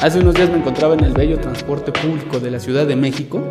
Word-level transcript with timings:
Hace 0.00 0.20
unos 0.20 0.36
días 0.36 0.48
me 0.48 0.58
encontraba 0.58 0.94
en 0.94 1.02
el 1.02 1.12
bello 1.12 1.40
transporte 1.40 1.90
público 1.90 2.38
de 2.38 2.52
la 2.52 2.60
Ciudad 2.60 2.86
de 2.86 2.94
México 2.94 3.42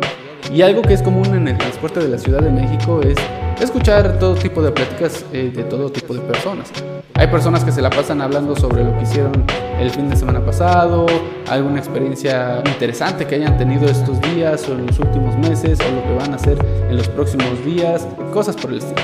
y 0.50 0.62
algo 0.62 0.80
que 0.80 0.94
es 0.94 1.02
común 1.02 1.26
en 1.34 1.46
el 1.46 1.58
transporte 1.58 2.00
de 2.00 2.08
la 2.08 2.16
Ciudad 2.16 2.40
de 2.40 2.50
México 2.50 3.02
es 3.02 3.18
escuchar 3.60 4.18
todo 4.18 4.34
tipo 4.34 4.62
de 4.62 4.72
pláticas 4.72 5.26
eh, 5.34 5.52
de 5.54 5.64
todo 5.64 5.90
tipo 5.90 6.14
de 6.14 6.20
personas. 6.20 6.70
Hay 7.12 7.26
personas 7.26 7.64
que 7.64 7.70
se 7.70 7.82
la 7.82 7.90
pasan 7.90 8.22
hablando 8.22 8.56
sobre 8.56 8.82
lo 8.82 8.96
que 8.96 9.02
hicieron 9.02 9.44
el 9.78 9.90
fin 9.90 10.08
de 10.08 10.16
semana 10.16 10.42
pasado, 10.42 11.04
alguna 11.50 11.80
experiencia 11.80 12.62
interesante 12.64 13.26
que 13.26 13.34
hayan 13.34 13.58
tenido 13.58 13.86
estos 13.86 14.18
días 14.22 14.66
o 14.70 14.72
en 14.72 14.86
los 14.86 14.98
últimos 14.98 15.36
meses 15.36 15.78
o 15.80 15.94
lo 15.94 16.02
que 16.02 16.14
van 16.14 16.32
a 16.32 16.36
hacer 16.36 16.56
en 16.88 16.96
los 16.96 17.08
próximos 17.08 17.62
días, 17.62 18.08
cosas 18.32 18.56
por 18.56 18.70
el 18.70 18.78
estilo. 18.78 19.02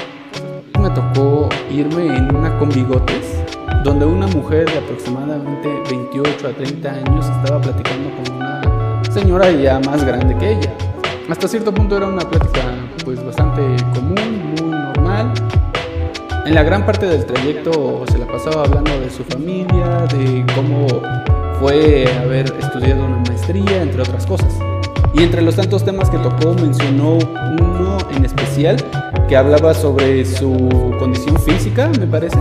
Me 0.81 0.89
tocó 0.89 1.51
irme 1.71 2.07
en 2.07 2.35
una 2.35 2.59
con 2.59 2.71
bigotes 2.71 3.45
donde 3.85 4.07
una 4.07 4.27
mujer 4.27 4.65
de 4.73 4.79
aproximadamente 4.79 5.69
28 5.91 6.49
a 6.49 6.53
30 6.53 6.91
años 6.91 7.27
estaba 7.27 7.61
platicando 7.61 8.11
con 8.17 8.37
una 8.37 9.03
señora 9.13 9.51
ya 9.51 9.79
más 9.81 10.03
grande 10.03 10.35
que 10.39 10.53
ella. 10.53 10.73
Hasta 11.29 11.47
cierto 11.47 11.73
punto 11.73 11.99
era 11.99 12.07
una 12.07 12.23
plática 12.23 12.63
pues 13.05 13.23
bastante 13.23 13.61
común, 13.93 14.55
muy 14.59 14.71
normal. 14.71 15.35
En 16.47 16.55
la 16.55 16.63
gran 16.63 16.87
parte 16.87 17.05
del 17.05 17.27
trayecto 17.27 18.05
se 18.11 18.17
la 18.17 18.27
pasaba 18.27 18.65
hablando 18.65 18.99
de 19.01 19.11
su 19.11 19.23
familia, 19.25 20.07
de 20.11 20.47
cómo 20.55 20.87
fue 21.61 22.07
haber 22.23 22.47
estudiado 22.59 23.05
una 23.05 23.19
maestría, 23.29 23.83
entre 23.83 24.01
otras 24.01 24.25
cosas. 24.25 24.59
Y 25.13 25.23
entre 25.23 25.43
los 25.43 25.57
tantos 25.57 25.85
temas 25.85 26.09
que 26.09 26.17
tocó 26.19 26.55
mencionó 26.55 27.19
uno 27.61 27.99
en 28.17 28.25
especial 28.25 28.77
que 29.29 29.37
hablaba 29.37 29.75
sobre 29.75 30.25
su 30.25 30.69
condición 30.99 31.39
física, 31.39 31.91
me 32.01 32.07
parece 32.07 32.39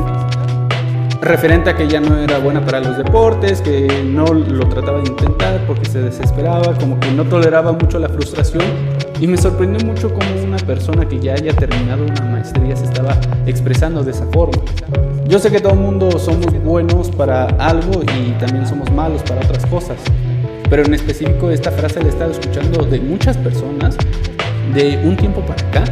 referente 1.23 1.69
a 1.69 1.75
que 1.75 1.83
ella 1.83 1.99
no 1.99 2.17
era 2.17 2.38
buena 2.39 2.66
para 2.66 2.79
los 2.79 2.97
deportes, 2.97 3.61
que 3.61 4.03
no 4.03 4.25
lo 4.25 4.67
trataba 4.67 4.99
de 4.99 5.09
intentar 5.09 5.66
porque 5.66 5.85
se 5.89 6.02
desesperaba, 6.02 6.73
como 6.75 6.99
que 6.99 7.11
no 7.11 7.23
toleraba 7.25 7.71
mucho 7.71 7.99
la 7.99 8.09
frustración. 8.09 8.63
Y 9.19 9.27
me 9.27 9.38
sorprendió 9.38 9.85
mucho 9.85 10.13
como 10.13 10.27
una 10.44 10.57
persona 10.57 11.07
que 11.07 11.19
ya 11.19 11.33
haya 11.33 11.53
terminado 11.53 12.03
una 12.03 12.21
maestría 12.25 12.75
se 12.75 12.85
estaba 12.85 13.17
expresando 13.45 14.03
de 14.03 14.11
esa 14.11 14.25
forma. 14.27 14.61
Yo 15.27 15.39
sé 15.39 15.49
que 15.49 15.61
todo 15.61 15.73
el 15.73 15.79
mundo 15.79 16.11
somos 16.19 16.47
buenos 16.63 17.09
para 17.09 17.45
algo 17.45 18.01
y 18.03 18.31
también 18.31 18.67
somos 18.67 18.91
malos 18.91 19.21
para 19.23 19.41
otras 19.41 19.66
cosas. 19.67 19.97
Pero 20.69 20.83
en 20.83 20.94
específico 20.94 21.51
esta 21.51 21.71
frase 21.71 22.01
la 22.01 22.07
he 22.07 22.09
estado 22.09 22.31
escuchando 22.31 22.83
de 22.85 22.99
muchas 22.99 23.38
personas 23.38 23.95
de 24.73 24.99
un 25.03 25.16
tiempo 25.16 25.41
para 25.41 25.61
acá, 25.67 25.83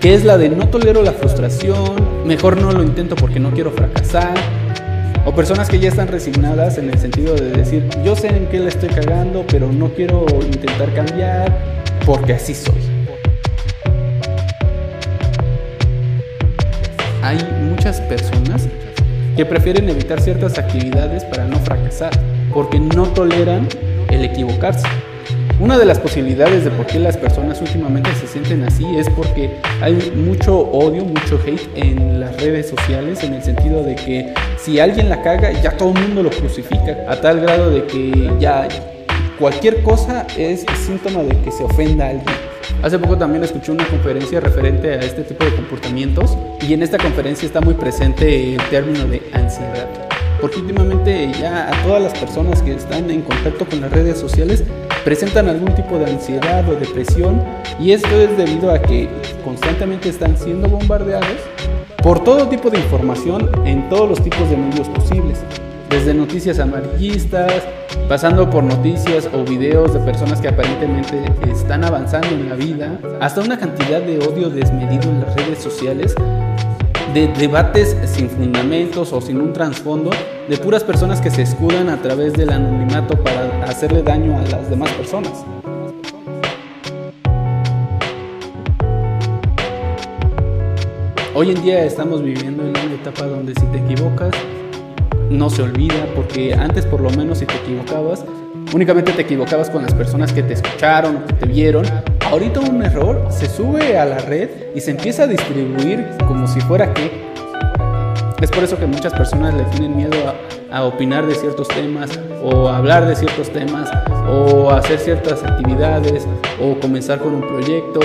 que 0.00 0.14
es 0.14 0.24
la 0.24 0.38
de 0.38 0.48
no 0.48 0.68
tolero 0.68 1.02
la 1.02 1.12
frustración, 1.12 1.96
mejor 2.24 2.60
no 2.60 2.72
lo 2.72 2.82
intento 2.82 3.16
porque 3.16 3.40
no 3.40 3.50
quiero 3.50 3.70
fracasar, 3.72 4.34
o 5.28 5.34
personas 5.34 5.68
que 5.68 5.78
ya 5.78 5.90
están 5.90 6.08
resignadas 6.08 6.78
en 6.78 6.88
el 6.88 6.98
sentido 6.98 7.34
de 7.34 7.50
decir, 7.50 7.86
yo 8.02 8.16
sé 8.16 8.28
en 8.28 8.46
qué 8.46 8.60
le 8.60 8.68
estoy 8.68 8.88
cagando, 8.88 9.44
pero 9.46 9.70
no 9.70 9.92
quiero 9.92 10.24
intentar 10.40 10.90
cambiar 10.94 11.54
porque 12.06 12.32
así 12.32 12.54
soy. 12.54 12.80
Hay 17.22 17.36
muchas 17.68 18.00
personas 18.00 18.68
que 19.36 19.44
prefieren 19.44 19.86
evitar 19.90 20.18
ciertas 20.18 20.56
actividades 20.56 21.24
para 21.24 21.44
no 21.44 21.58
fracasar, 21.58 22.12
porque 22.54 22.80
no 22.80 23.04
toleran 23.08 23.68
el 24.08 24.24
equivocarse. 24.24 24.88
Una 25.60 25.76
de 25.76 25.84
las 25.84 25.98
posibilidades 25.98 26.64
de 26.64 26.70
por 26.70 26.86
qué 26.86 26.98
las 26.98 27.18
personas 27.18 27.60
últimamente 27.60 28.14
se 28.14 28.26
sienten 28.26 28.62
así 28.62 28.86
es 28.96 29.10
porque 29.10 29.50
hay 29.82 30.10
mucho 30.16 30.58
odio, 30.58 31.04
mucho 31.04 31.38
hate 31.46 31.68
en 31.74 32.18
las 32.18 32.40
redes 32.40 32.70
sociales, 32.70 33.22
en 33.24 33.34
el 33.34 33.42
sentido 33.42 33.82
de 33.82 33.94
que 33.94 34.32
si 34.68 34.78
alguien 34.80 35.08
la 35.08 35.22
caga, 35.22 35.50
ya 35.50 35.70
todo 35.78 35.94
el 35.96 35.98
mundo 35.98 36.22
lo 36.24 36.28
crucifica, 36.28 36.94
a 37.08 37.18
tal 37.18 37.40
grado 37.40 37.70
de 37.70 37.86
que 37.86 38.30
ya 38.38 38.68
cualquier 39.38 39.82
cosa 39.82 40.26
es 40.36 40.66
síntoma 40.84 41.22
de 41.22 41.40
que 41.40 41.50
se 41.50 41.64
ofenda 41.64 42.04
a 42.04 42.10
alguien. 42.10 42.36
Hace 42.82 42.98
poco 42.98 43.16
también 43.16 43.42
escuché 43.42 43.72
una 43.72 43.88
conferencia 43.88 44.40
referente 44.40 44.90
a 44.90 45.00
este 45.00 45.22
tipo 45.22 45.42
de 45.46 45.54
comportamientos 45.54 46.36
y 46.60 46.74
en 46.74 46.82
esta 46.82 46.98
conferencia 46.98 47.46
está 47.46 47.62
muy 47.62 47.72
presente 47.72 48.56
el 48.56 48.62
término 48.68 49.06
de 49.06 49.22
ansiedad. 49.32 49.88
Porque 50.38 50.58
últimamente 50.58 51.32
ya 51.40 51.70
a 51.70 51.82
todas 51.84 52.02
las 52.02 52.12
personas 52.18 52.60
que 52.60 52.74
están 52.74 53.10
en 53.10 53.22
contacto 53.22 53.64
con 53.64 53.80
las 53.80 53.90
redes 53.90 54.18
sociales 54.18 54.64
presentan 55.04 55.48
algún 55.48 55.74
tipo 55.74 55.98
de 55.98 56.06
ansiedad 56.06 56.68
o 56.68 56.74
depresión 56.74 57.42
y 57.80 57.92
esto 57.92 58.08
es 58.08 58.36
debido 58.36 58.70
a 58.70 58.80
que 58.80 59.08
constantemente 59.44 60.08
están 60.08 60.36
siendo 60.36 60.68
bombardeados 60.68 61.38
por 62.02 62.22
todo 62.22 62.48
tipo 62.48 62.70
de 62.70 62.78
información 62.78 63.50
en 63.66 63.88
todos 63.88 64.08
los 64.08 64.22
tipos 64.22 64.48
de 64.50 64.56
medios 64.56 64.88
posibles, 64.88 65.40
desde 65.90 66.14
noticias 66.14 66.58
amarillistas, 66.58 67.52
pasando 68.08 68.48
por 68.48 68.62
noticias 68.62 69.28
o 69.32 69.44
videos 69.44 69.92
de 69.94 70.00
personas 70.00 70.40
que 70.40 70.48
aparentemente 70.48 71.20
están 71.50 71.84
avanzando 71.84 72.28
en 72.28 72.48
la 72.48 72.54
vida, 72.54 72.98
hasta 73.20 73.40
una 73.40 73.58
cantidad 73.58 74.00
de 74.00 74.18
odio 74.18 74.48
desmedido 74.48 75.10
en 75.10 75.20
las 75.20 75.34
redes 75.34 75.58
sociales 75.58 76.14
de 77.14 77.28
debates 77.28 77.96
sin 78.04 78.28
fundamentos 78.28 79.12
o 79.12 79.20
sin 79.20 79.40
un 79.40 79.52
trasfondo, 79.52 80.10
de 80.48 80.56
puras 80.56 80.82
personas 80.82 81.20
que 81.20 81.30
se 81.30 81.42
escudan 81.42 81.90
a 81.90 82.00
través 82.00 82.32
del 82.32 82.48
anonimato 82.48 83.22
para 83.22 83.64
hacerle 83.64 84.02
daño 84.02 84.38
a 84.38 84.42
las 84.42 84.70
demás 84.70 84.90
personas. 84.92 85.44
Hoy 91.34 91.50
en 91.50 91.62
día 91.62 91.84
estamos 91.84 92.22
viviendo 92.22 92.62
en 92.62 92.70
una 92.70 92.94
etapa 92.94 93.26
donde 93.26 93.52
si 93.54 93.66
te 93.66 93.78
equivocas, 93.78 94.30
no 95.28 95.50
se 95.50 95.62
olvida, 95.62 96.06
porque 96.16 96.54
antes 96.54 96.86
por 96.86 97.02
lo 97.02 97.10
menos 97.10 97.38
si 97.38 97.44
te 97.44 97.54
equivocabas, 97.56 98.24
únicamente 98.72 99.12
te 99.12 99.22
equivocabas 99.22 99.68
con 99.68 99.82
las 99.82 99.92
personas 99.92 100.32
que 100.32 100.42
te 100.42 100.54
escucharon 100.54 101.24
que 101.26 101.34
te 101.34 101.46
vieron. 101.46 101.84
Ahorita 102.24 102.60
un 102.60 102.82
error 102.82 103.26
se 103.30 103.46
sube 103.46 103.98
a 103.98 104.06
la 104.06 104.18
red 104.18 104.48
y 104.74 104.80
se 104.80 104.92
empieza 104.92 105.24
a 105.24 105.26
distribuir 105.26 106.08
como 106.26 106.48
si 106.48 106.60
fuera 106.62 106.94
que. 106.94 107.28
Es 108.40 108.50
por 108.50 108.62
eso 108.62 108.78
que 108.78 108.86
muchas 108.86 109.12
personas 109.12 109.54
le 109.54 109.64
tienen 109.64 109.96
miedo 109.96 110.16
a, 110.70 110.78
a 110.78 110.84
opinar 110.84 111.26
de 111.26 111.34
ciertos 111.34 111.66
temas 111.68 112.10
o 112.42 112.68
hablar 112.68 113.06
de 113.06 113.16
ciertos 113.16 113.50
temas 113.50 113.90
o 114.30 114.70
hacer 114.70 115.00
ciertas 115.00 115.42
actividades 115.42 116.26
o 116.60 116.78
comenzar 116.78 117.18
con 117.18 117.34
un 117.34 117.40
proyecto 117.40 118.00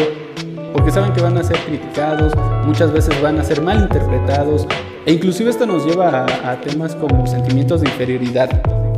porque 0.74 0.90
saben 0.90 1.14
que 1.14 1.22
van 1.22 1.38
a 1.38 1.44
ser 1.44 1.58
criticados, 1.58 2.34
muchas 2.66 2.92
veces 2.92 3.22
van 3.22 3.40
a 3.40 3.44
ser 3.44 3.62
mal 3.62 3.80
interpretados 3.80 4.68
e 5.06 5.14
inclusive 5.14 5.52
esto 5.52 5.68
nos 5.68 5.86
lleva 5.86 6.26
a, 6.26 6.52
a 6.52 6.62
temas 6.62 6.96
como 6.96 7.28
sentimientos 7.28 7.82
de 7.82 7.90
inferioridad. 7.90 8.50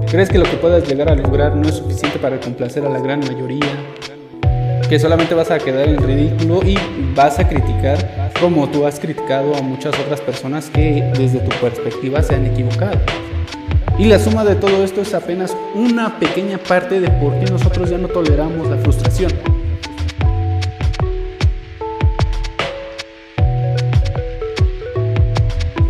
¿Crees 0.09 0.29
que 0.29 0.38
lo 0.38 0.45
que 0.45 0.56
puedas 0.56 0.88
llegar 0.88 1.09
a 1.09 1.16
lograr 1.16 1.56
no 1.56 1.68
es 1.68 1.75
suficiente 1.75 2.18
para 2.18 2.40
complacer 2.40 2.85
a 2.85 2.90
la 2.90 3.00
gran 3.00 3.19
mayoría? 3.19 3.94
Que 4.90 5.00
solamente 5.00 5.34
vas 5.34 5.50
a 5.50 5.57
quedar 5.57 5.88
en 5.88 5.97
ridículo 5.97 6.62
y 6.63 6.78
vas 7.16 7.40
a 7.40 7.47
criticar 7.47 8.31
como 8.40 8.69
tú 8.69 8.85
has 8.85 9.00
criticado 9.00 9.56
a 9.56 9.62
muchas 9.62 9.97
otras 10.00 10.22
personas 10.22 10.69
que 10.69 11.03
desde 11.18 11.40
tu 11.40 11.50
perspectiva 11.59 12.22
se 12.22 12.35
han 12.35 12.46
equivocado. 12.46 13.00
Y 13.97 14.06
la 14.06 14.19
suma 14.19 14.44
de 14.45 14.56
todo 14.56 14.84
esto 14.84 15.01
es 15.01 15.13
apenas 15.13 15.56
una 15.74 16.19
pequeña 16.19 16.59
parte 16.59 17.00
de 17.00 17.09
por 17.09 17.34
qué 17.40 17.50
nosotros 17.50 17.90
ya 17.90 17.97
no 17.97 18.09
toleramos 18.09 18.69
la 18.69 18.78
frustración. 18.78 19.31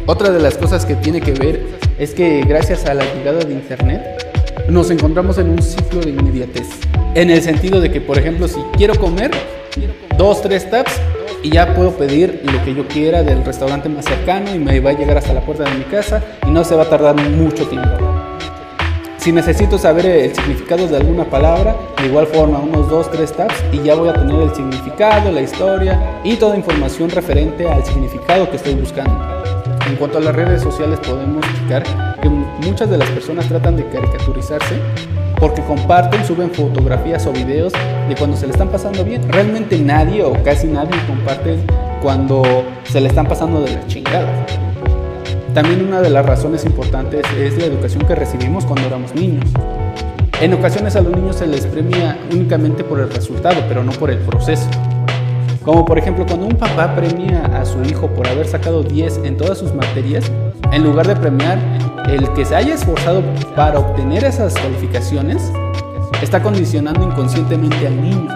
Otra 0.06 0.30
de 0.30 0.40
las 0.40 0.56
cosas 0.56 0.86
que 0.86 0.96
tiene 0.96 1.20
que 1.20 1.32
ver 1.32 1.66
es 1.98 2.14
que 2.14 2.44
gracias 2.44 2.86
a 2.86 2.94
la 2.94 3.04
llegada 3.14 3.40
de 3.40 3.54
Internet 3.54 4.04
nos 4.70 4.90
encontramos 4.92 5.38
en 5.40 5.50
un 5.50 5.62
ciclo 5.62 6.00
de 6.00 6.12
inmediatez. 6.12 6.68
En 7.16 7.30
el 7.30 7.42
sentido 7.42 7.80
de 7.80 7.90
que, 7.90 8.02
por 8.02 8.20
ejemplo, 8.20 8.46
si 8.50 8.60
quiero 8.76 8.94
comer, 8.96 9.32
dos, 10.18 10.42
tres 10.42 10.70
taps 10.70 11.00
y 11.44 11.50
ya 11.50 11.74
puedo 11.74 11.92
pedir 11.92 12.42
lo 12.44 12.62
que 12.66 12.76
yo 12.76 12.86
quiera 12.90 13.24
del 13.24 13.46
restaurante 13.46 13.88
más 13.88 14.04
cercano 14.04 14.54
y 14.54 14.60
me 14.60 14.82
va 14.82 14.90
a 14.90 14.94
llegar 14.94 15.18
hasta 15.18 15.32
la 15.32 15.40
puerta 15.40 15.64
de 15.64 15.76
mi 15.76 15.86
casa 15.86 16.22
y 16.46 16.52
no 16.52 16.66
se 16.66 16.76
va 16.76 16.84
a 16.84 16.90
tardar 16.90 17.16
mucho 17.16 17.66
tiempo. 17.68 17.90
Si 19.16 19.32
necesito 19.32 19.78
saber 19.78 20.06
el 20.06 20.36
significado 20.36 20.90
de 20.90 20.98
alguna 20.98 21.24
palabra, 21.24 21.78
de 22.02 22.08
igual 22.08 22.28
forma, 22.28 22.60
unos 22.60 22.90
dos, 22.90 23.10
tres 23.10 23.32
taps 23.32 23.64
y 23.72 23.82
ya 23.82 23.96
voy 23.96 24.10
a 24.10 24.14
tener 24.14 24.36
el 24.36 24.54
significado, 24.54 25.32
la 25.32 25.42
historia 25.42 26.20
y 26.26 26.36
toda 26.36 26.58
información 26.58 27.10
referente 27.10 27.66
al 27.66 27.86
significado 27.86 28.50
que 28.50 28.58
estoy 28.58 28.76
buscando. 28.76 29.18
En 29.88 29.96
cuanto 29.96 30.18
a 30.18 30.22
las 30.22 30.36
redes 30.36 30.62
sociales 30.62 31.00
podemos 31.00 31.46
explicar 31.46 31.84
que 32.22 32.28
muchas 32.64 32.90
de 32.90 32.98
las 32.98 33.10
personas 33.10 33.48
tratan 33.48 33.78
de 33.78 33.88
caricaturizarse 33.88 34.80
porque 35.40 35.62
comparten, 35.64 36.26
suben 36.26 36.52
fotografías 36.52 37.26
o 37.28 37.32
videos 37.32 37.74
de 38.08 38.16
cuando 38.16 38.38
se 38.38 38.46
le 38.48 38.54
están 38.54 38.70
pasando 38.70 39.04
bien. 39.04 39.22
Realmente 39.32 39.78
nadie 39.80 40.24
o 40.24 40.34
casi 40.44 40.68
nadie 40.68 40.96
comparte 41.08 41.58
cuando 42.02 42.44
se 42.84 43.02
le 43.02 43.08
están 43.08 43.28
pasando 43.28 43.62
de 43.62 43.74
la 43.74 43.88
chingada. 43.88 44.46
También 45.54 45.88
una 45.88 46.02
de 46.02 46.10
las 46.10 46.26
razones 46.26 46.66
importantes 46.66 47.26
es 47.38 47.58
la 47.58 47.66
educación 47.66 48.06
que 48.06 48.16
recibimos 48.16 48.66
cuando 48.66 48.88
éramos 48.88 49.16
niños. 49.16 49.46
En 50.42 50.54
ocasiones 50.54 50.96
a 50.98 51.02
los 51.02 51.16
niños 51.16 51.38
se 51.38 51.48
les 51.48 51.66
premia 51.66 52.18
únicamente 52.32 52.84
por 52.84 53.00
el 53.00 53.10
resultado, 53.10 53.62
pero 53.68 53.84
no 53.84 53.94
por 53.94 54.12
el 54.12 54.18
proceso. 54.18 54.68
Como 55.66 55.84
por 55.84 55.98
ejemplo 55.98 56.28
cuando 56.28 56.46
un 56.46 56.56
papá 56.56 56.94
premia 56.94 57.44
a 57.60 57.66
su 57.66 57.82
hijo 57.82 58.08
por 58.08 58.28
haber 58.28 58.48
sacado 58.48 58.84
10 58.84 59.22
en 59.24 59.36
todas 59.36 59.58
sus 59.58 59.74
materias, 59.74 60.32
en 60.72 60.84
lugar 60.84 61.08
de 61.08 61.16
premiar 61.16 61.58
el 62.08 62.30
que 62.34 62.46
se 62.46 62.56
haya 62.56 62.76
esforzado 62.76 63.24
para 63.56 63.80
obtener 63.80 64.24
esas 64.24 64.54
calificaciones, 64.54 65.52
está 66.22 66.44
condicionando 66.44 67.04
inconscientemente 67.04 67.88
al 67.88 68.00
niño. 68.00 68.28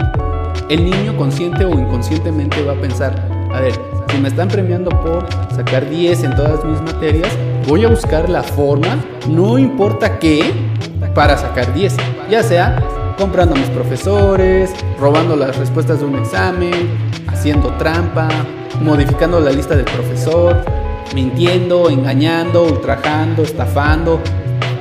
El 0.69 0.85
niño 0.85 1.15
consciente 1.17 1.65
o 1.65 1.71
inconscientemente 1.71 2.63
va 2.63 2.73
a 2.73 2.81
pensar, 2.81 3.13
a 3.53 3.61
ver, 3.61 3.73
si 4.09 4.17
me 4.17 4.29
están 4.29 4.47
premiando 4.47 4.89
por 4.89 5.27
sacar 5.55 5.87
10 5.87 6.23
en 6.23 6.35
todas 6.35 6.65
mis 6.65 6.81
materias, 6.81 7.29
voy 7.67 7.85
a 7.85 7.89
buscar 7.89 8.27
la 8.27 8.41
forma, 8.41 8.97
no 9.27 9.59
importa 9.59 10.17
qué, 10.17 10.51
para 11.13 11.37
sacar 11.37 11.71
10, 11.75 11.95
ya 12.31 12.41
sea 12.41 12.81
comprando 13.19 13.53
a 13.53 13.57
mis 13.57 13.69
profesores, 13.69 14.73
robando 14.97 15.35
las 15.35 15.57
respuestas 15.57 15.99
de 15.99 16.05
un 16.05 16.15
examen, 16.15 17.08
haciendo 17.31 17.69
trampa, 17.77 18.27
modificando 18.81 19.39
la 19.39 19.51
lista 19.51 19.75
del 19.75 19.85
profesor, 19.85 20.63
mintiendo, 21.13 21.89
engañando, 21.89 22.63
ultrajando, 22.63 23.43
estafando. 23.43 24.19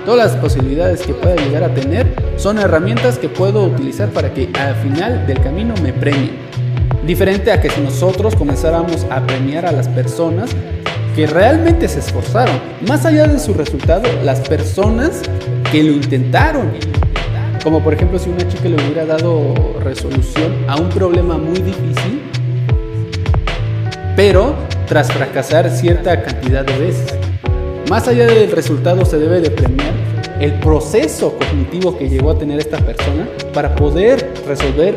Todas 0.05 0.33
las 0.33 0.41
posibilidades 0.41 1.03
que 1.03 1.15
pueda 1.15 1.37
llegar 1.37 1.65
a 1.65 1.75
tener 1.75 2.15
son 2.37 2.59
herramientas 2.59 3.19
que 3.19 3.29
puedo 3.29 3.65
utilizar 3.65 4.09
para 4.11 4.33
que 4.33 4.51
al 4.59 4.75
final 4.77 5.27
del 5.27 5.41
camino 5.41 5.75
me 5.83 5.93
premien. 5.93 6.49
Diferente 7.07 7.53
a 7.53 7.61
que 7.61 7.71
si 7.71 7.81
nosotros 7.81 8.35
comenzáramos 8.35 9.07
a 9.11 9.21
premiar 9.27 9.67
a 9.67 9.73
las 9.73 9.89
personas 9.89 10.51
que 11.15 11.27
realmente 11.27 11.89
se 11.89 12.01
esforzaron, 12.01 12.61
más 12.87 13.05
allá 13.05 13.27
de 13.27 13.39
su 13.39 13.53
resultado, 13.55 14.09
las 14.25 14.41
personas 14.41 15.23
que 15.71 15.83
lo 15.83 15.93
intentaron, 15.93 16.71
como 17.63 17.83
por 17.83 17.93
ejemplo 17.93 18.19
si 18.19 18.31
una 18.31 18.47
chica 18.49 18.69
le 18.69 18.77
hubiera 18.77 19.05
dado 19.05 19.55
resolución 19.83 20.53
a 20.69 20.77
un 20.77 20.89
problema 20.89 21.37
muy 21.37 21.59
difícil, 21.59 22.28
pero 24.19 24.57
tras 24.89 25.13
fracasar 25.13 25.71
cierta 25.71 26.21
cantidad 26.25 26.65
de 26.65 26.77
veces. 26.77 27.15
Más 27.89 28.09
allá 28.09 28.27
del 28.27 28.51
resultado 28.51 29.05
se 29.05 29.17
debe 29.17 29.41
de 29.41 29.49
premiar 29.49 29.93
el 30.41 30.55
proceso 30.55 31.39
cognitivo 31.39 31.97
que 31.97 32.09
llegó 32.09 32.33
a 32.33 32.35
tener 32.37 32.59
esta 32.59 32.79
persona 32.79 33.29
para 33.55 33.77
poder 33.77 34.35
resolver 34.45 34.97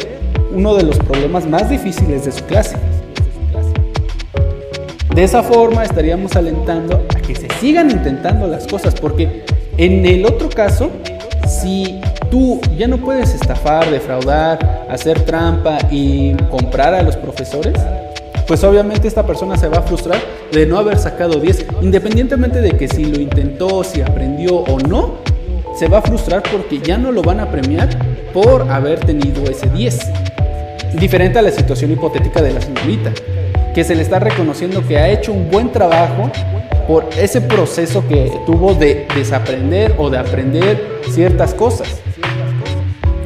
uno 0.51 0.73
de 0.73 0.81
los 0.81 0.97
problemas 0.97 1.45
más 1.45 1.69
difíciles 1.69 2.25
de 2.25 2.31
su 2.31 2.44
clase. 2.45 2.77
De 5.13 5.23
esa 5.23 5.44
forma 5.44 5.83
estaríamos 5.83 6.35
alentando 6.35 7.06
a 7.07 7.21
que 7.21 7.35
se 7.35 7.47
sigan 7.59 7.91
intentando 7.91 8.47
las 8.47 8.65
cosas, 8.65 8.95
porque 8.95 9.44
en 9.77 10.03
el 10.03 10.25
otro 10.25 10.50
caso, 10.50 10.89
si 11.47 12.01
tú 12.31 12.59
ya 12.75 12.88
no 12.88 12.97
puedes 12.97 13.35
estafar, 13.35 13.88
defraudar, 13.91 14.88
hacer 14.89 15.19
trampa 15.25 15.77
y 15.91 16.33
comprar 16.50 16.95
a 16.95 17.03
los 17.03 17.15
profesores, 17.18 17.75
pues 18.51 18.65
obviamente 18.65 19.07
esta 19.07 19.25
persona 19.25 19.56
se 19.56 19.69
va 19.69 19.77
a 19.77 19.81
frustrar 19.81 20.19
de 20.51 20.65
no 20.65 20.77
haber 20.77 20.98
sacado 20.98 21.39
10, 21.39 21.68
independientemente 21.83 22.59
de 22.59 22.71
que 22.71 22.89
si 22.89 23.06
lo 23.06 23.18
intentó, 23.18 23.81
si 23.81 24.01
aprendió 24.01 24.56
o 24.57 24.77
no, 24.77 25.19
se 25.80 25.88
va 25.88 26.00
a 26.00 26.01
frustrar 26.01 26.44
porque 26.51 26.80
ya 26.80 26.98
no 26.98 27.13
lo 27.13 27.21
van 27.21 27.39
a 27.39 27.50
premiar 27.50 27.88
por 28.33 28.69
haber 28.69 29.00
tenido 29.00 29.50
ese 29.50 29.69
10. 29.69 30.00
Diferente 31.00 31.39
a 31.39 31.44
la 31.44 31.51
situación 31.51 31.94
hipotética 31.94 32.42
de 32.42 32.51
la 32.51 32.59
señorita, 32.59 33.13
que 33.74 33.86
se 33.86 33.95
le 33.95 34.01
está 34.01 34.19
reconociendo 34.19 34.86
que 34.86 34.97
ha 34.97 35.07
hecho 35.07 35.31
un 35.31 35.50
buen 35.50 35.71
trabajo 35.71 36.30
por 36.89 37.07
ese 37.18 37.39
proceso 37.39 38.06
que 38.06 38.33
tuvo 38.45 38.74
de 38.74 39.07
desaprender 39.15 39.95
o 39.97 40.09
de 40.09 40.18
aprender 40.18 41.00
ciertas 41.09 41.54
cosas. 41.54 42.01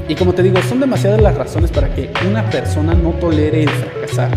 Y 0.08 0.14
como 0.14 0.36
te 0.36 0.44
digo, 0.44 0.62
son 0.70 0.82
demasiadas 0.82 1.20
las 1.20 1.36
razones 1.36 1.72
para 1.72 1.92
que 1.96 2.12
una 2.30 2.48
persona 2.52 2.94
no 2.94 3.10
tolere 3.14 3.64
el 3.64 3.70
fracasar. 3.70 4.30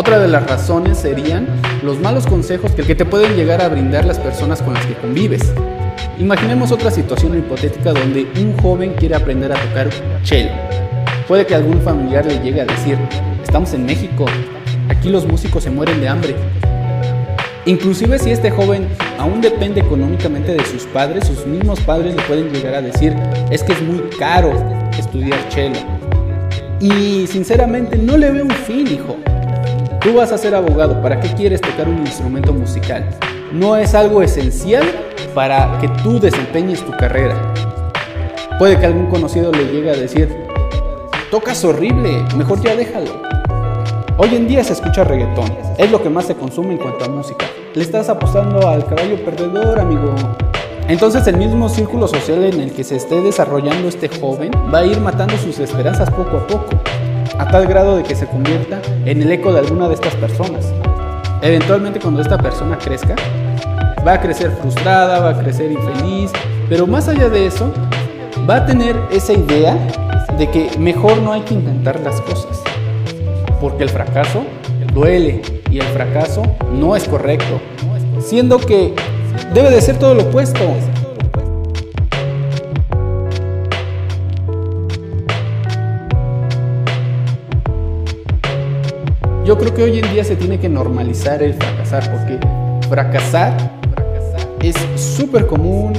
Otra 0.00 0.18
de 0.18 0.28
las 0.28 0.46
razones 0.46 0.96
serían 0.96 1.46
los 1.82 2.00
malos 2.00 2.26
consejos 2.26 2.70
que 2.72 2.94
te 2.94 3.04
pueden 3.04 3.36
llegar 3.36 3.60
a 3.60 3.68
brindar 3.68 4.06
las 4.06 4.18
personas 4.18 4.62
con 4.62 4.72
las 4.72 4.86
que 4.86 4.94
convives. 4.94 5.52
Imaginemos 6.18 6.72
otra 6.72 6.90
situación 6.90 7.36
hipotética 7.36 7.92
donde 7.92 8.26
un 8.40 8.56
joven 8.62 8.94
quiere 8.94 9.14
aprender 9.14 9.52
a 9.52 9.56
tocar 9.56 9.90
cello. 10.22 10.52
Puede 11.28 11.44
que 11.44 11.54
algún 11.54 11.82
familiar 11.82 12.24
le 12.24 12.38
llegue 12.38 12.62
a 12.62 12.64
decir, 12.64 12.96
estamos 13.42 13.74
en 13.74 13.84
México, 13.84 14.24
aquí 14.88 15.10
los 15.10 15.26
músicos 15.26 15.64
se 15.64 15.70
mueren 15.70 16.00
de 16.00 16.08
hambre, 16.08 16.34
Inclusive 17.66 18.18
si 18.18 18.30
este 18.30 18.50
joven 18.50 18.88
aún 19.18 19.42
depende 19.42 19.82
económicamente 19.82 20.54
de 20.54 20.64
sus 20.64 20.84
padres, 20.84 21.26
sus 21.26 21.46
mismos 21.46 21.78
padres 21.80 22.14
le 22.16 22.22
pueden 22.22 22.50
llegar 22.50 22.72
a 22.72 22.80
decir, 22.80 23.14
es 23.50 23.62
que 23.62 23.74
es 23.74 23.82
muy 23.82 24.00
caro 24.18 24.50
estudiar 24.98 25.38
cello. 25.50 25.78
Y 26.80 27.26
sinceramente 27.26 27.98
no 27.98 28.16
le 28.16 28.30
veo 28.30 28.44
un 28.44 28.50
fin, 28.50 28.86
hijo. 28.86 29.18
Tú 30.00 30.14
vas 30.14 30.32
a 30.32 30.38
ser 30.38 30.54
abogado, 30.54 31.02
¿para 31.02 31.20
qué 31.20 31.28
quieres 31.34 31.60
tocar 31.60 31.86
un 31.86 31.98
instrumento 31.98 32.54
musical? 32.54 33.04
No 33.52 33.76
es 33.76 33.94
algo 33.94 34.22
esencial 34.22 34.82
para 35.34 35.78
que 35.78 35.88
tú 36.02 36.18
desempeñes 36.18 36.82
tu 36.82 36.90
carrera. 36.92 37.36
Puede 38.58 38.80
que 38.80 38.86
algún 38.86 39.08
conocido 39.08 39.52
le 39.52 39.66
llegue 39.66 39.90
a 39.90 39.96
decir, 39.96 40.34
tocas 41.30 41.62
horrible, 41.66 42.24
mejor 42.34 42.62
ya 42.62 42.74
déjalo. 42.74 43.20
Hoy 44.16 44.34
en 44.36 44.48
día 44.48 44.64
se 44.64 44.72
escucha 44.72 45.04
reggaetón, 45.04 45.54
es 45.76 45.90
lo 45.90 46.02
que 46.02 46.08
más 46.08 46.24
se 46.24 46.34
consume 46.34 46.72
en 46.72 46.78
cuanto 46.78 47.04
a 47.04 47.08
música. 47.08 47.44
Le 47.74 47.82
estás 47.82 48.08
apostando 48.08 48.66
al 48.68 48.86
caballo 48.86 49.22
perdedor, 49.22 49.78
amigo. 49.78 50.14
Entonces 50.88 51.26
el 51.26 51.36
mismo 51.36 51.68
círculo 51.68 52.08
social 52.08 52.42
en 52.42 52.58
el 52.58 52.72
que 52.72 52.84
se 52.84 52.96
esté 52.96 53.20
desarrollando 53.20 53.88
este 53.88 54.08
joven 54.08 54.50
va 54.74 54.78
a 54.78 54.86
ir 54.86 54.98
matando 54.98 55.36
sus 55.36 55.58
esperanzas 55.58 56.10
poco 56.10 56.38
a 56.38 56.46
poco, 56.46 56.70
a 57.40 57.48
tal 57.48 57.66
grado 57.66 57.96
de 57.96 58.02
que 58.02 58.14
se 58.14 58.26
convierta 58.26 58.80
en 59.04 59.22
el 59.22 59.32
eco 59.32 59.52
de 59.52 59.60
alguna 59.60 59.88
de 59.88 59.94
estas 59.94 60.14
personas. 60.16 60.72
Eventualmente 61.42 61.98
cuando 61.98 62.20
esta 62.20 62.36
persona 62.36 62.76
crezca, 62.78 63.16
va 64.06 64.14
a 64.14 64.20
crecer 64.20 64.50
frustrada, 64.60 65.20
va 65.20 65.30
a 65.30 65.38
crecer 65.38 65.72
infeliz, 65.72 66.30
pero 66.68 66.86
más 66.86 67.08
allá 67.08 67.28
de 67.28 67.46
eso, 67.46 67.72
va 68.48 68.56
a 68.56 68.66
tener 68.66 68.96
esa 69.10 69.32
idea 69.32 69.76
de 70.38 70.50
que 70.50 70.70
mejor 70.78 71.18
no 71.18 71.32
hay 71.32 71.40
que 71.40 71.54
intentar 71.54 71.98
las 72.00 72.20
cosas 72.20 72.62
porque 73.60 73.84
el 73.84 73.90
fracaso 73.90 74.44
duele 74.94 75.42
y 75.70 75.78
el 75.78 75.86
fracaso 75.88 76.42
no 76.72 76.96
es 76.96 77.06
correcto, 77.06 77.60
siendo 78.20 78.58
que 78.58 78.94
debe 79.54 79.70
de 79.70 79.80
ser 79.80 79.98
todo 79.98 80.14
lo 80.14 80.22
opuesto. 80.22 80.60
Yo 89.50 89.58
creo 89.58 89.74
que 89.74 89.82
hoy 89.82 89.98
en 89.98 90.08
día 90.12 90.22
se 90.22 90.36
tiene 90.36 90.60
que 90.60 90.68
normalizar 90.68 91.42
el 91.42 91.54
fracasar, 91.54 92.08
porque 92.12 92.38
fracasar 92.88 93.56
es 94.62 94.76
súper 94.94 95.48
común, 95.48 95.92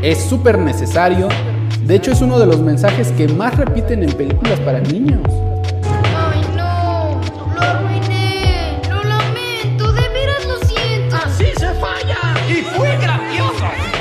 es 0.00 0.16
súper 0.16 0.56
necesario. 0.56 1.28
De 1.82 1.96
hecho, 1.96 2.12
es 2.12 2.22
uno 2.22 2.38
de 2.38 2.46
los 2.46 2.60
mensajes 2.62 3.12
que 3.12 3.28
más 3.28 3.54
repiten 3.58 4.04
en 4.04 4.12
películas 4.12 4.58
para 4.60 4.80
niños. 4.80 5.20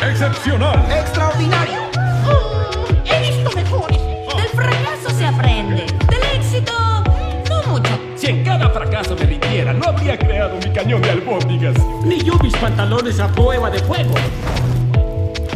excepcional. 0.09 0.85
Extraordinario. 0.97 1.76
Habría 10.07 10.25
creado 10.25 10.55
mi 10.63 10.71
cañón 10.71 11.01
de 11.01 11.09
albóndigas. 11.09 11.75
Ni 12.05 12.23
yo 12.23 12.35
mis 12.41 12.55
pantalones 12.55 13.19
a 13.19 13.27
prueba 13.27 13.69
de 13.69 13.79
fuego. 13.79 14.13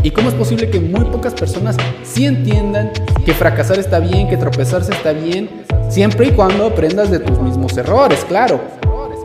¿Y 0.03 0.11
cómo 0.11 0.27
es 0.27 0.35
posible 0.35 0.69
que 0.69 0.79
muy 0.79 1.05
pocas 1.05 1.33
personas 1.33 1.77
sí 2.03 2.25
entiendan 2.25 2.91
que 3.25 3.33
fracasar 3.33 3.79
está 3.79 3.99
bien, 3.99 4.27
que 4.27 4.35
tropezarse 4.35 4.91
está 4.91 5.13
bien, 5.13 5.49
siempre 5.89 6.27
y 6.27 6.31
cuando 6.31 6.65
aprendas 6.65 7.09
de 7.09 7.19
tus 7.19 7.39
mismos 7.39 7.77
errores, 7.77 8.25
claro? 8.25 8.59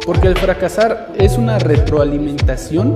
Porque 0.04 0.28
el 0.28 0.36
fracasar 0.36 1.08
es 1.18 1.36
una 1.36 1.58
retroalimentación 1.58 2.94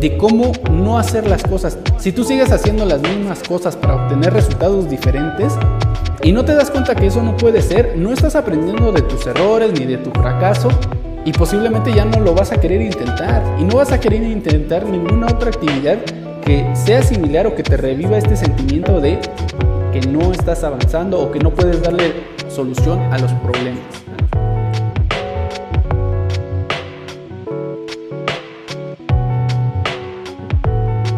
de 0.00 0.16
cómo 0.16 0.52
no 0.70 0.96
hacer 0.96 1.26
las 1.26 1.42
cosas. 1.42 1.76
Si 1.98 2.12
tú 2.12 2.22
sigues 2.22 2.52
haciendo 2.52 2.84
las 2.84 3.00
mismas 3.00 3.42
cosas 3.42 3.74
para 3.74 3.96
obtener 3.96 4.32
resultados 4.32 4.88
diferentes 4.88 5.54
y 6.22 6.30
no 6.30 6.44
te 6.44 6.54
das 6.54 6.70
cuenta 6.70 6.94
que 6.94 7.06
eso 7.08 7.20
no 7.20 7.36
puede 7.36 7.62
ser, 7.62 7.94
no 7.96 8.12
estás 8.12 8.36
aprendiendo 8.36 8.92
de 8.92 9.02
tus 9.02 9.26
errores 9.26 9.72
ni 9.72 9.86
de 9.86 9.96
tu 9.96 10.12
fracaso 10.12 10.68
y 11.28 11.32
posiblemente 11.32 11.92
ya 11.92 12.06
no 12.06 12.20
lo 12.20 12.34
vas 12.34 12.52
a 12.52 12.56
querer 12.58 12.80
intentar 12.80 13.42
y 13.60 13.64
no 13.64 13.76
vas 13.76 13.92
a 13.92 14.00
querer 14.00 14.22
intentar 14.22 14.86
ninguna 14.86 15.26
otra 15.26 15.50
actividad 15.50 15.98
que 16.42 16.66
sea 16.74 17.02
similar 17.02 17.46
o 17.46 17.54
que 17.54 17.62
te 17.62 17.76
reviva 17.76 18.16
este 18.16 18.34
sentimiento 18.34 18.98
de 18.98 19.18
que 19.92 20.00
no 20.08 20.32
estás 20.32 20.64
avanzando 20.64 21.20
o 21.20 21.30
que 21.30 21.38
no 21.38 21.50
puedes 21.50 21.82
darle 21.82 22.14
solución 22.48 23.00
a 23.12 23.18
los 23.18 23.30
problemas. 23.32 23.82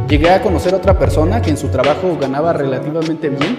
llegué 0.09 0.29
a 0.29 0.43
conocer 0.43 0.75
a 0.75 0.79
otra 0.79 0.99
persona 0.99 1.41
que 1.41 1.51
en 1.51 1.57
su 1.57 1.69
trabajo 1.69 2.19
ganaba 2.21 2.53
relativamente 2.53 3.29
bien. 3.29 3.57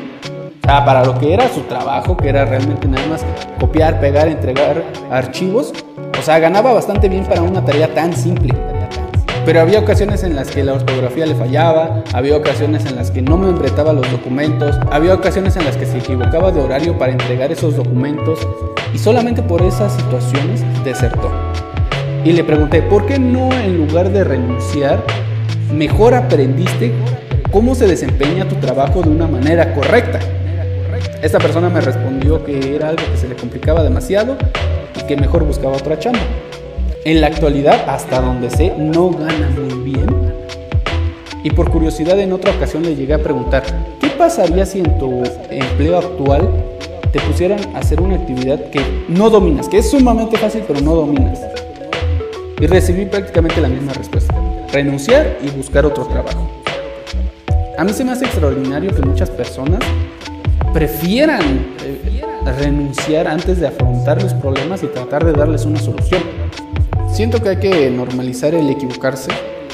O 0.63 0.67
sea, 0.67 0.85
para 0.85 1.03
lo 1.03 1.17
que 1.17 1.33
era 1.33 1.49
su 1.49 1.61
trabajo, 1.61 2.15
que 2.15 2.29
era 2.29 2.45
realmente 2.45 2.87
nada 2.87 3.05
más 3.07 3.25
copiar, 3.59 3.99
pegar, 3.99 4.27
entregar 4.27 4.83
archivos, 5.09 5.73
o 6.19 6.21
sea, 6.21 6.37
ganaba 6.37 6.71
bastante 6.71 7.09
bien 7.09 7.25
para 7.25 7.41
una 7.41 7.65
tarea 7.65 7.91
tan 7.95 8.13
simple. 8.13 8.53
Pero 9.43 9.59
había 9.59 9.79
ocasiones 9.79 10.23
en 10.23 10.35
las 10.35 10.51
que 10.51 10.63
la 10.63 10.73
ortografía 10.73 11.25
le 11.25 11.33
fallaba, 11.33 12.03
había 12.13 12.37
ocasiones 12.37 12.85
en 12.85 12.95
las 12.95 13.09
que 13.09 13.23
no 13.23 13.37
me 13.37 13.47
membretaba 13.47 13.91
los 13.91 14.09
documentos, 14.11 14.77
había 14.91 15.15
ocasiones 15.15 15.55
en 15.55 15.65
las 15.65 15.77
que 15.77 15.87
se 15.87 15.97
equivocaba 15.97 16.51
de 16.51 16.61
horario 16.61 16.95
para 16.95 17.11
entregar 17.11 17.51
esos 17.51 17.75
documentos 17.75 18.47
y 18.93 18.99
solamente 18.99 19.41
por 19.41 19.63
esas 19.63 19.93
situaciones 19.93 20.63
desertó. 20.83 21.31
Y 22.23 22.33
le 22.33 22.43
pregunté, 22.43 22.83
¿por 22.83 23.07
qué 23.07 23.17
no 23.17 23.51
en 23.51 23.77
lugar 23.77 24.11
de 24.11 24.23
renunciar, 24.23 25.03
mejor 25.73 26.13
aprendiste 26.13 26.93
cómo 27.51 27.73
se 27.73 27.87
desempeña 27.87 28.47
tu 28.47 28.55
trabajo 28.57 29.01
de 29.01 29.09
una 29.09 29.25
manera 29.25 29.73
correcta? 29.73 30.19
Esta 31.21 31.37
persona 31.37 31.69
me 31.69 31.81
respondió 31.81 32.43
que 32.43 32.75
era 32.75 32.89
algo 32.89 33.03
que 33.11 33.15
se 33.15 33.27
le 33.27 33.35
complicaba 33.35 33.83
demasiado 33.83 34.37
y 34.99 35.05
que 35.05 35.15
mejor 35.15 35.43
buscaba 35.43 35.77
otra 35.77 35.99
chamba. 35.99 36.19
En 37.05 37.21
la 37.21 37.27
actualidad, 37.27 37.87
hasta 37.87 38.19
donde 38.19 38.49
sé, 38.49 38.73
no 38.75 39.11
gana 39.11 39.49
muy 39.49 39.91
bien. 39.91 40.07
Y 41.43 41.51
por 41.51 41.69
curiosidad 41.69 42.19
en 42.19 42.33
otra 42.33 42.51
ocasión 42.51 42.81
le 42.81 42.95
llegué 42.95 43.13
a 43.13 43.19
preguntar, 43.19 43.61
¿qué 43.99 44.07
pasaría 44.09 44.65
si 44.65 44.79
en 44.79 44.97
tu 44.97 45.21
empleo 45.51 45.99
actual 45.99 46.49
te 47.11 47.19
pusieran 47.19 47.59
a 47.75 47.79
hacer 47.79 48.01
una 48.01 48.15
actividad 48.15 48.59
que 48.71 48.81
no 49.07 49.29
dominas, 49.29 49.69
que 49.69 49.77
es 49.77 49.91
sumamente 49.91 50.37
fácil 50.37 50.63
pero 50.67 50.81
no 50.81 50.95
dominas? 50.95 51.39
Y 52.59 52.65
recibí 52.65 53.05
prácticamente 53.05 53.61
la 53.61 53.67
misma 53.67 53.93
respuesta, 53.93 54.33
renunciar 54.73 55.37
y 55.43 55.51
buscar 55.55 55.85
otro 55.85 56.05
trabajo. 56.05 56.49
A 57.77 57.83
mí 57.83 57.93
se 57.93 58.03
me 58.03 58.11
hace 58.11 58.25
extraordinario 58.25 58.95
que 58.95 59.01
muchas 59.03 59.29
personas 59.29 59.79
prefieran 60.73 61.41
eh, 61.83 62.21
renunciar 62.59 63.27
antes 63.27 63.59
de 63.59 63.67
afrontar 63.67 64.21
los 64.21 64.33
problemas 64.33 64.83
y 64.83 64.87
tratar 64.87 65.25
de 65.25 65.33
darles 65.33 65.65
una 65.65 65.79
solución. 65.79 66.21
Siento 67.11 67.41
que 67.41 67.49
hay 67.49 67.57
que 67.57 67.89
normalizar 67.89 68.55
el 68.55 68.69
equivocarse, 68.69 69.31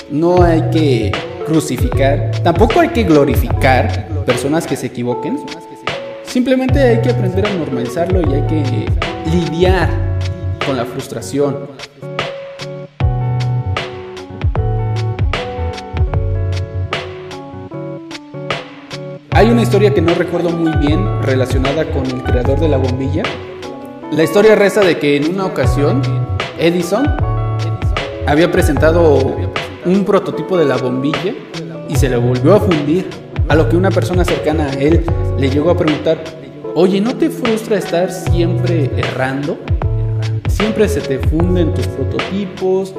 no 0.09 0.41
hay 0.41 0.61
que 0.71 1.11
crucificar, 1.45 2.31
tampoco 2.43 2.79
hay 2.79 2.89
que 2.89 3.03
glorificar 3.03 4.07
personas 4.25 4.65
que 4.65 4.75
se 4.75 4.87
equivoquen, 4.87 5.39
simplemente 6.23 6.79
hay 6.79 7.01
que 7.01 7.11
aprender 7.11 7.45
a 7.45 7.53
normalizarlo 7.53 8.21
y 8.21 8.33
hay 8.33 8.47
que 8.47 8.85
lidiar 9.31 9.89
con 10.65 10.75
la 10.77 10.85
frustración. 10.85 11.67
Hay 19.47 19.53
una 19.53 19.63
historia 19.63 19.93
que 19.93 20.01
no 20.01 20.13
recuerdo 20.13 20.49
muy 20.49 20.73
bien 20.85 21.23
relacionada 21.23 21.89
con 21.89 22.05
el 22.05 22.21
creador 22.21 22.59
de 22.59 22.67
la 22.67 22.75
bombilla. 22.75 23.23
La 24.11 24.21
historia 24.21 24.55
reza 24.55 24.81
de 24.81 24.99
que 24.99 25.15
en 25.15 25.33
una 25.33 25.45
ocasión 25.45 26.01
Edison 26.59 27.07
había 28.27 28.51
presentado 28.51 29.37
un 29.85 30.03
prototipo 30.03 30.57
de 30.57 30.65
la 30.65 30.75
bombilla 30.75 31.33
y 31.87 31.95
se 31.95 32.09
le 32.09 32.17
volvió 32.17 32.55
a 32.55 32.59
fundir. 32.59 33.07
A 33.47 33.55
lo 33.55 33.69
que 33.69 33.77
una 33.77 33.89
persona 33.89 34.25
cercana 34.25 34.65
a 34.65 34.73
él 34.73 35.05
le 35.39 35.49
llegó 35.49 35.69
a 35.69 35.77
preguntar, 35.77 36.21
oye, 36.75 36.99
¿no 36.99 37.15
te 37.15 37.29
frustra 37.29 37.77
estar 37.77 38.11
siempre 38.11 38.91
errando? 38.97 39.57
Siempre 40.49 40.89
se 40.89 40.99
te 40.99 41.19
funden 41.19 41.73
tus 41.73 41.87
prototipos, 41.87 42.93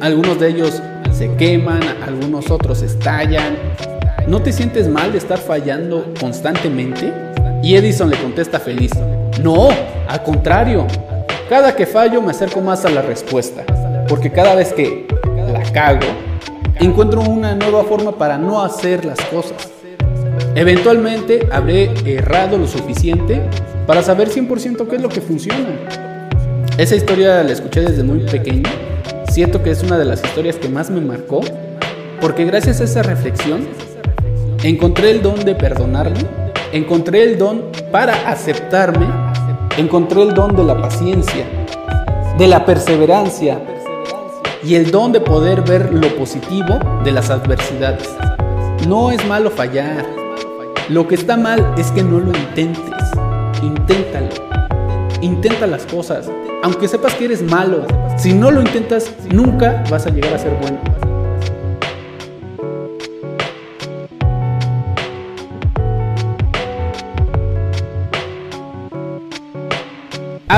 algunos 0.00 0.40
de 0.40 0.48
ellos 0.48 0.82
se 1.12 1.32
queman, 1.36 1.82
algunos 2.04 2.50
otros 2.50 2.82
estallan. 2.82 3.54
¿No 4.26 4.40
te 4.40 4.52
sientes 4.52 4.88
mal 4.88 5.12
de 5.12 5.18
estar 5.18 5.36
fallando 5.38 6.14
constantemente? 6.18 7.12
Y 7.62 7.76
Edison 7.76 8.08
le 8.08 8.16
contesta 8.16 8.58
feliz, 8.58 8.90
no, 9.42 9.68
al 10.08 10.22
contrario, 10.22 10.86
cada 11.50 11.76
que 11.76 11.84
fallo 11.84 12.22
me 12.22 12.30
acerco 12.30 12.62
más 12.62 12.86
a 12.86 12.90
la 12.90 13.02
respuesta. 13.02 13.64
Porque 14.08 14.32
cada 14.32 14.54
vez 14.54 14.72
que 14.72 15.06
la 15.52 15.62
cago, 15.72 16.06
encuentro 16.80 17.20
una 17.20 17.54
nueva 17.54 17.84
forma 17.84 18.12
para 18.12 18.38
no 18.38 18.62
hacer 18.62 19.04
las 19.04 19.20
cosas. 19.26 19.68
Eventualmente 20.54 21.46
habré 21.52 21.90
errado 22.06 22.56
lo 22.56 22.66
suficiente 22.66 23.42
para 23.86 24.02
saber 24.02 24.30
100% 24.30 24.88
qué 24.88 24.96
es 24.96 25.02
lo 25.02 25.10
que 25.10 25.20
funciona. 25.20 25.68
Esa 26.78 26.96
historia 26.96 27.42
la 27.42 27.52
escuché 27.52 27.82
desde 27.82 28.02
muy 28.02 28.20
pequeño. 28.20 28.70
Siento 29.30 29.62
que 29.62 29.70
es 29.70 29.82
una 29.82 29.98
de 29.98 30.06
las 30.06 30.24
historias 30.24 30.56
que 30.56 30.68
más 30.70 30.88
me 30.90 31.02
marcó 31.02 31.42
porque 32.20 32.44
gracias 32.44 32.80
a 32.80 32.84
esa 32.84 33.02
reflexión 33.02 33.66
encontré 34.68 35.10
el 35.10 35.20
don 35.20 35.44
de 35.44 35.54
perdonarme, 35.54 36.20
encontré 36.72 37.22
el 37.22 37.36
don 37.36 37.64
para 37.92 38.30
aceptarme, 38.30 39.06
encontré 39.76 40.22
el 40.22 40.32
don 40.32 40.56
de 40.56 40.64
la 40.64 40.80
paciencia, 40.80 41.44
de 42.38 42.46
la 42.46 42.64
perseverancia, 42.64 43.60
y 44.64 44.76
el 44.76 44.90
don 44.90 45.12
de 45.12 45.20
poder 45.20 45.60
ver 45.60 45.92
lo 45.92 46.08
positivo 46.16 46.78
de 47.04 47.12
las 47.12 47.28
adversidades. 47.28 48.08
No 48.88 49.10
es 49.10 49.22
malo 49.26 49.50
fallar. 49.50 50.06
Lo 50.88 51.06
que 51.06 51.16
está 51.16 51.36
mal 51.36 51.74
es 51.76 51.90
que 51.90 52.02
no 52.02 52.18
lo 52.18 52.28
intentes. 52.28 53.10
Inténtalo. 53.62 54.30
Intenta 55.20 55.66
las 55.66 55.84
cosas. 55.84 56.30
Aunque 56.62 56.88
sepas 56.88 57.12
que 57.14 57.26
eres 57.26 57.42
malo, 57.42 57.86
si 58.16 58.32
no 58.32 58.50
lo 58.50 58.62
intentas, 58.62 59.10
nunca 59.30 59.84
vas 59.90 60.06
a 60.06 60.10
llegar 60.10 60.32
a 60.32 60.38
ser 60.38 60.56
bueno. 60.62 60.78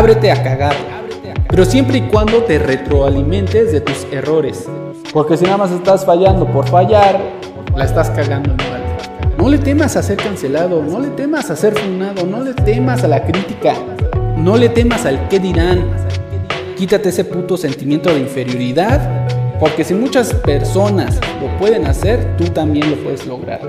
Ábrete 0.07 0.31
a 0.31 0.41
cagarla 0.41 1.03
pero 1.49 1.65
siempre 1.65 1.99
y 1.99 2.03
cuando 2.03 2.45
te 2.45 2.61
retroalimentes 2.61 3.73
de 3.73 3.81
tus 3.81 4.05
errores. 4.13 4.69
Porque 5.13 5.37
si 5.37 5.43
nada 5.43 5.57
más 5.57 5.73
estás 5.73 6.05
fallando 6.05 6.47
por 6.47 6.69
fallar, 6.69 7.21
la 7.75 7.85
estás 7.85 8.11
cagando 8.11 8.51
mal. 8.55 8.85
No 9.37 9.49
le 9.49 9.59
temas 9.59 9.97
a 9.97 10.05
ser 10.05 10.17
cancelado, 10.17 10.81
no 10.81 11.01
le 11.01 11.09
temas 11.09 11.51
a 11.51 11.57
ser 11.57 11.75
funado, 11.75 12.25
no 12.25 12.45
le 12.45 12.55
temas 12.55 13.03
a 13.03 13.09
la 13.09 13.25
crítica, 13.25 13.75
no 14.37 14.57
le 14.57 14.69
temas 14.69 15.07
al 15.07 15.27
qué 15.27 15.41
dirán. 15.41 15.91
Quítate 16.77 17.09
ese 17.09 17.25
puto 17.25 17.57
sentimiento 17.57 18.15
de 18.15 18.21
inferioridad, 18.21 19.27
porque 19.59 19.83
si 19.83 19.95
muchas 19.95 20.33
personas 20.35 21.19
lo 21.41 21.59
pueden 21.59 21.85
hacer, 21.85 22.37
tú 22.37 22.45
también 22.45 22.91
lo 22.91 22.97
puedes 23.03 23.27
lograr. 23.27 23.61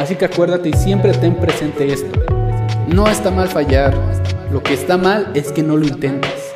Así 0.00 0.14
que 0.14 0.26
acuérdate 0.26 0.68
y 0.68 0.74
siempre 0.74 1.12
ten 1.14 1.34
presente 1.34 1.92
esto. 1.92 2.47
No 2.88 3.06
está 3.06 3.30
mal 3.30 3.48
fallar, 3.48 3.94
lo 4.50 4.62
que 4.62 4.72
está 4.72 4.96
mal 4.96 5.30
es 5.34 5.52
que 5.52 5.62
no 5.62 5.76
lo 5.76 5.86
intentes. 5.86 6.47